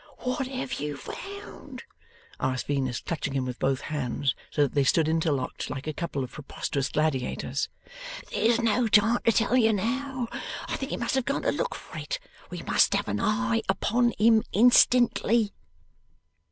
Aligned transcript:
'What 0.21 0.47
have 0.47 0.79
you 0.79 0.97
found?' 0.97 1.83
asked 2.39 2.65
Venus, 2.65 2.99
clutching 3.01 3.33
him 3.33 3.45
with 3.45 3.59
both 3.59 3.81
hands, 3.81 4.33
so 4.49 4.63
that 4.63 4.73
they 4.73 4.83
stood 4.83 5.07
interlocked 5.07 5.69
like 5.69 5.85
a 5.85 5.93
couple 5.93 6.23
of 6.23 6.31
preposterous 6.31 6.89
gladiators. 6.89 7.69
'There's 8.31 8.59
no 8.61 8.87
time 8.87 9.19
to 9.25 9.31
tell 9.31 9.55
you 9.55 9.73
now. 9.73 10.27
I 10.67 10.75
think 10.75 10.89
he 10.89 10.97
must 10.97 11.13
have 11.13 11.25
gone 11.25 11.43
to 11.43 11.51
look 11.51 11.75
for 11.75 11.99
it. 11.99 12.17
We 12.49 12.63
must 12.63 12.95
have 12.95 13.09
an 13.09 13.19
eye 13.19 13.61
upon 13.69 14.13
him 14.17 14.41
instantly. 14.51 15.53